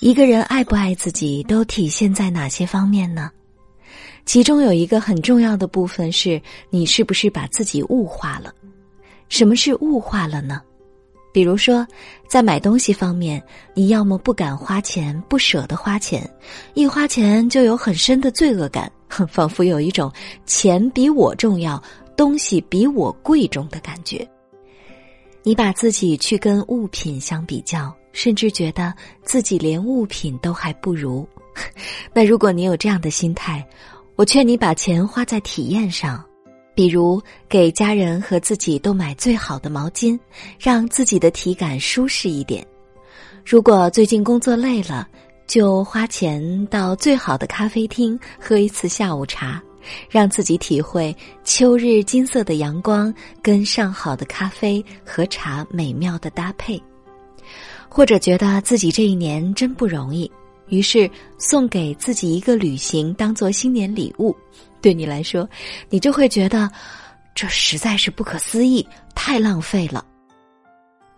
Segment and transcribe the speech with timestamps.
[0.00, 3.30] 一个人爱不爱自己，都体现在哪些方面呢？
[4.26, 8.52] 其中有一个很重要的部分是你是不是把自己物化了？
[9.30, 10.60] 什么是物化了呢？
[11.32, 11.86] 比如说，
[12.28, 16.28] 在买东西方面，你要么不敢花钱，不舍得花钱，
[16.74, 20.12] 一花钱就有很深的罪恶感，仿佛有一种
[20.44, 21.82] 钱比我重要，
[22.16, 24.28] 东西比我贵重的感觉。
[25.42, 31.28] 你把自己去跟物品相比较，甚至觉得自己连物品都还不如。
[32.14, 33.62] 那如果你有这样的心态，
[34.16, 36.24] 我劝你把钱花在体验上。
[36.74, 40.18] 比如给家人和自己都买最好的毛巾，
[40.58, 42.66] 让自己的体感舒适一点。
[43.44, 45.06] 如果最近工作累了，
[45.46, 49.62] 就花钱到最好的咖啡厅喝一次下午茶，
[50.10, 51.14] 让自己体会
[51.44, 53.12] 秋日金色的阳光
[53.42, 56.82] 跟上好的咖啡和茶美妙的搭配。
[57.88, 60.30] 或者觉得自己这一年真不容易，
[60.68, 64.36] 于是送给自己一个旅行，当做新年礼物。
[64.80, 65.48] 对你来说，
[65.88, 66.70] 你就会觉得
[67.34, 70.04] 这实在是不可思议，太浪费了。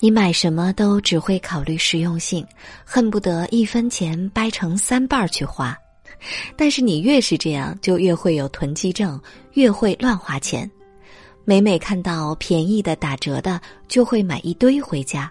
[0.00, 2.46] 你买什么都只会考虑实用性，
[2.84, 5.74] 恨不得一分钱掰成三瓣去花。
[6.56, 9.18] 但是你越是这样，就越会有囤积症，
[9.52, 10.70] 越会乱花钱。
[11.44, 15.30] 每每看到便宜的、打折的，就会买一堆回家，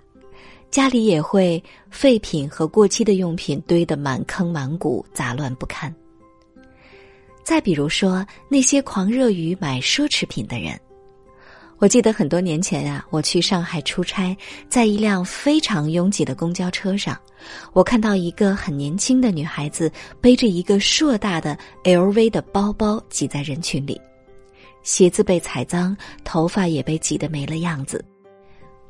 [0.74, 5.94] 家里也会废品和过期的用品堆得满坑满谷，杂乱不堪。
[7.44, 10.76] 再比如说那些狂热于买奢侈品的人，
[11.78, 14.36] 我记得很多年前啊，我去上海出差，
[14.68, 17.16] 在一辆非常拥挤的公交车上，
[17.74, 24.02] 我看到一个很年轻的女孩子背着一个硕大的 LV 的包包挤在人群里，
[24.82, 28.04] 鞋子被踩脏，头发也被挤得没了样子。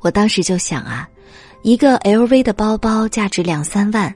[0.00, 1.06] 我当时就想啊，
[1.64, 4.14] 一个 LV 的包包价值两三万。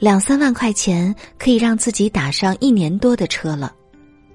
[0.00, 3.72] 两三万块钱可以让自己打上一年多的车了，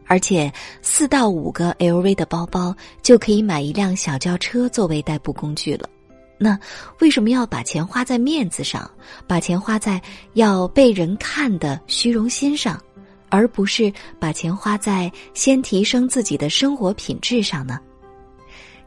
[0.06, 0.50] 而且
[0.82, 5.90] 四到五个 LV 的包包就可以买一辆小轿车作为代步工具了。
[6.38, 6.58] 那
[7.02, 8.90] 为什么要把钱花在面子上，
[9.28, 10.02] 把钱花在
[10.32, 12.82] 要被人看的虚荣心上，
[13.28, 17.78] 而不是把钱花在先提升自己的生活品质上呢？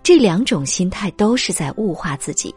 [0.02, 2.54] 这两种心态都是在物化自己。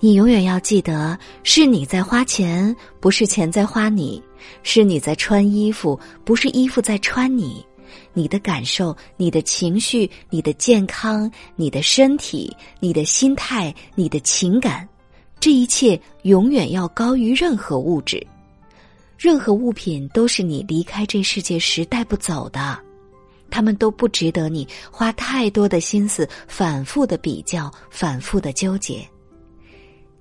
[0.00, 4.20] 你永远要记得，是你在花钱，不是钱在花你；
[4.62, 7.64] 是你在穿衣服，不是衣服在穿你。
[8.12, 14.86] 你的感受、你的情绪、你的健康、你的身体、你的心态、你的情感，
[15.40, 18.24] 这一切永远要高于任何物质。
[19.16, 22.78] 任何物品都是你离开这世界时带不走的，
[23.48, 29.06] 他们都不值得你花太多的心思反复的比较、反复的纠结。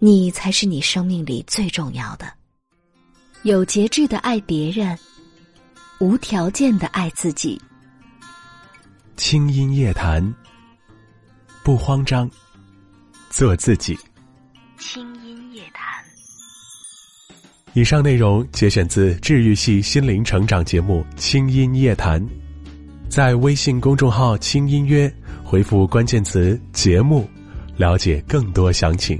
[0.05, 2.25] 你才是你生命里最重要的。
[3.43, 4.99] 有节制的爱别人，
[5.97, 7.57] 无条件的爱自己。
[9.15, 10.21] 轻音夜谈，
[11.63, 12.29] 不慌张，
[13.29, 13.97] 做自己。
[14.77, 16.03] 轻音夜谈。
[17.71, 22.21] 以上内容节选自治愈系心灵成长节目《轻音夜谈》，
[23.07, 25.09] 在微信公众号“轻音约”
[25.45, 27.25] 回复关键词“节目”，
[27.77, 29.17] 了解更多详情。